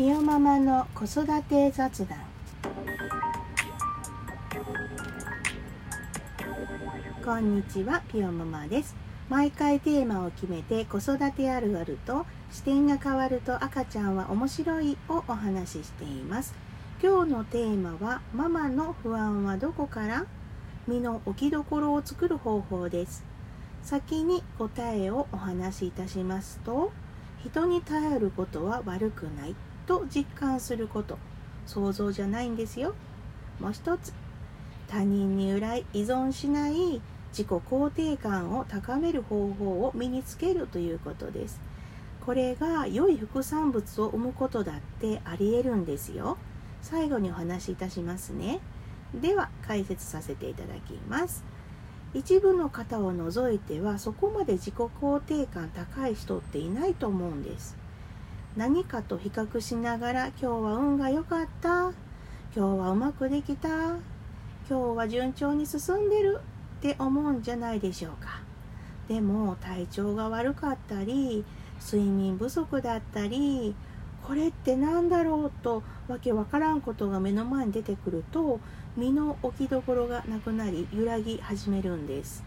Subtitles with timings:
[0.00, 2.20] ピヨママの子育て雑談。
[7.22, 8.96] こんにちはピヨママです。
[9.28, 16.54] 毎回テーマを決めて子育てあるあると視点が変わると赤ちゃんは面白いをお話ししています。
[17.02, 20.24] 今日のテーマはママの不安はどこから？
[20.88, 23.22] 身の置きどころを作る方法です。
[23.82, 26.90] 先に答えをお話しいたしますと
[27.44, 29.54] 人に頼ることは悪くない。
[29.90, 31.18] と実感すること。
[31.66, 32.94] 想像じゃないんですよ。
[33.58, 34.12] もう一つ。
[34.86, 37.00] 他人に由来依存しない
[37.32, 41.60] 自己肯定感を高める方法を身につけるということです。
[42.24, 46.38] これが良い副産物を生むことだってありえるんですよ。
[46.82, 48.60] 最後にお話しいたしますね。
[49.12, 51.42] では解説させていただきます。
[52.14, 57.76] 一部の方を除いてはそこまで自己肯定感高い人っていないと思うんです。
[58.56, 61.90] 何かと比較しながら今日は運が良かった。
[61.90, 61.94] 今
[62.52, 63.68] 日はうまくできた。
[63.68, 63.98] 今
[64.68, 66.40] 日は順調に進んでる。
[66.80, 68.40] って思うんじゃないでしょうか。
[69.06, 71.44] でも体調が悪かったり
[71.84, 73.74] 睡眠不足だったり
[74.22, 78.60] これって何だろうとわけわからんことが目の前に出てくると
[78.96, 82.42] 身の置きどころがなくなり揺らぎ始めるんです。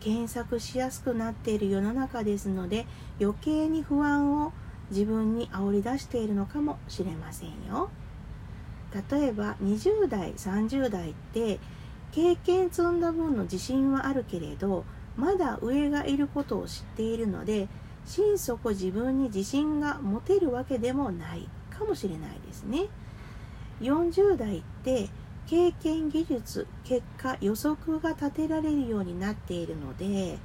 [0.00, 2.86] 検索しやすくなっている世の中ですので
[3.20, 4.52] 余計に不安を
[4.92, 7.90] 自分に煽り出しているのかもしれませんよ。
[9.10, 11.58] 例えば20代30代って
[12.12, 14.84] 経験積んだ分の自信はあるけれど
[15.16, 17.68] まだ上がいることを知っているので
[18.04, 22.88] 心底自分に自信が持てるわけでもないかもしれないですね。
[23.80, 25.08] 40代って
[25.46, 30.38] 経験技術結果予測が立てられるようになっているので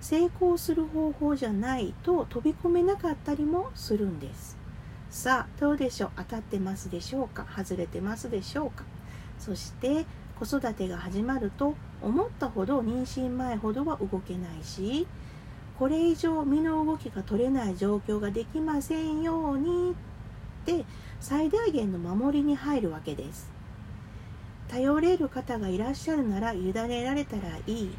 [0.00, 4.56] 成功する方法じゃないと飛び込めなかったりもするんです。
[5.10, 6.10] さあどうでしょう？
[6.16, 7.46] 当たってますでしょうか？
[7.56, 8.84] 外れてますでしょうか？
[9.38, 10.04] そして
[10.38, 15.06] 子育てが始まると思ったほど妊娠前ほどは動けないし
[15.78, 19.94] これ以上身の動きが取れない状況ができませんようにっ
[20.66, 20.84] て
[21.20, 23.50] 最大限の守りに入るわけです。
[24.68, 27.90] 頼れる方がいらっしゃるなら委ねられたらいい。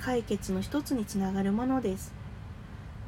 [0.00, 2.12] 解決の一つにつながるものです。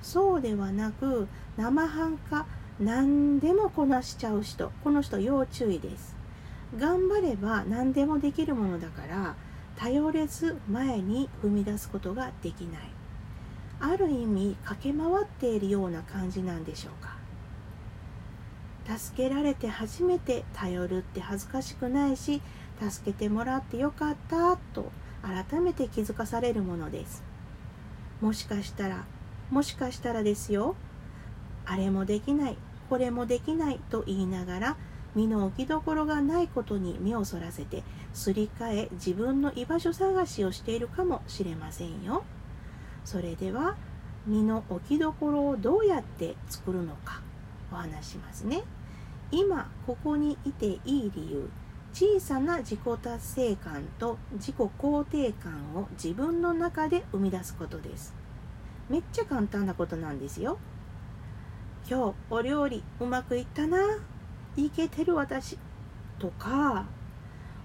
[0.03, 2.47] そうではなく生半可
[2.81, 6.17] 何でもこなしちゃう人この人要注意です。
[6.77, 9.35] 頑張れば何でもできるものだから
[9.77, 12.83] 頼れず前に踏み出すことができない。
[13.81, 17.17] ある意味駆け回っているような感じなんでしょうか。
[18.99, 22.41] 助けられて初めて頼るって恥ずかしくないし
[22.81, 24.91] 助けてもらってよかったと
[25.23, 27.23] 改めて気づかされるものです。
[28.21, 29.05] もしかしたら
[29.51, 30.75] もしかしたらですよ。
[31.65, 32.57] あれもできない
[32.89, 34.77] これもできないと言いながら
[35.15, 37.83] 身の置きどころがないことに目をそらせて
[38.15, 42.25] すり替え自分の居場所探しをしているかもしれませんよ。
[43.05, 43.77] それでは
[44.27, 47.23] 身の置きどころをどうやって作るのか
[47.73, 48.63] お話しますね。
[49.31, 51.51] 今ここにいていい理由。
[51.93, 58.15] 小さな自己達成感と自己肯定感を自分の中で生み出すことです。
[58.89, 60.59] めっちゃ簡単なことなんですよ。
[61.89, 63.79] 今日お料理うまくいったな。
[64.57, 65.59] いけてる私
[66.19, 66.87] とか。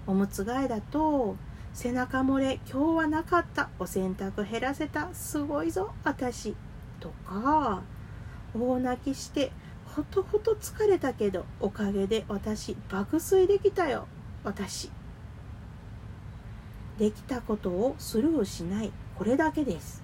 [0.06, 1.36] おむつ替えだと。
[1.72, 3.68] 背中漏れ今日はなかった。
[3.78, 5.12] お洗濯減らせた。
[5.12, 6.54] すごいぞ私
[7.00, 7.82] とか。
[8.54, 9.52] 大泣きして
[9.94, 14.08] ほとほと疲れたけどおかげで私爆睡できたよ。
[14.42, 14.90] 私。
[16.98, 18.92] できたことをスルーしない。
[19.14, 20.02] これだけです。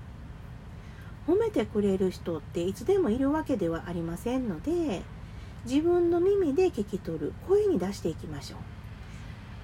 [1.26, 5.02] 褒めてくれる人っていつでもいるわけではありませんので
[5.64, 7.32] 自分の耳で聞き取る。
[7.48, 8.56] 声に出していきましょ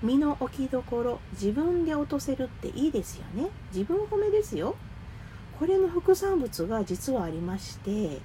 [0.02, 0.06] う。
[0.06, 3.50] 身の置きどころ自分で落とせるっていいですよね。
[3.72, 4.74] 自分褒めですよ。
[5.60, 8.20] これの副産物が実はありまして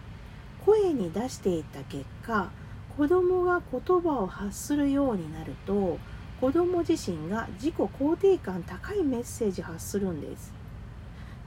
[0.65, 2.49] 声に出していた結果
[2.97, 5.97] 子供が言葉を発するようになると
[6.39, 10.51] 子供自身が自己肯定感高いメッセージ発するんです。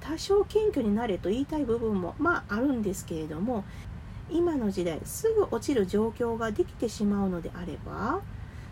[0.00, 3.64] 多少謙虚になれと言いたい部分もまああるんですけれども
[4.30, 8.20] 今の時代すぐ落ちる状況ができてしまうのであれば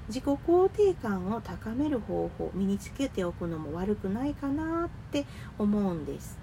[0.09, 5.25] 自己肯定感を高める方法身につけておくのも悪くないかなって
[5.59, 6.42] 思うんです。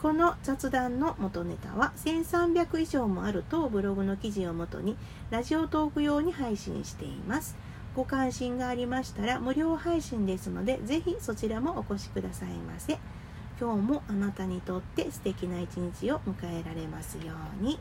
[0.00, 4.96] この雑談の元ネタは1300以上もある当ブログの記事をもとに
[5.30, 7.56] ラジオトーク用に配信しています
[7.96, 13.00] ご関心がありましたら無料配信ですのでぜひそちらもお越しくださいませ
[13.60, 17.80] 今日もあなたにとって素敵な一日を迎えられますように。